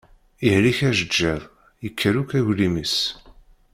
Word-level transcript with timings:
Yehlek 0.45 0.79
ajeǧǧiḍ, 0.89 1.41
yekker 1.83 2.13
akk 2.21 2.31
uglim-is. 2.39 2.97